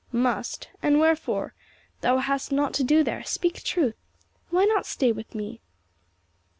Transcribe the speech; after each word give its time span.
"Must? 0.11 0.67
And 0.81 0.99
wherefore? 0.99 1.53
Thou 2.01 2.17
hast 2.17 2.51
nought 2.51 2.73
to 2.73 2.83
do 2.83 3.03
there; 3.03 3.23
speak 3.23 3.61
truth! 3.63 3.93
Why 4.49 4.65
not 4.65 4.87
stay 4.87 5.11
with 5.11 5.35
me?" 5.35 5.61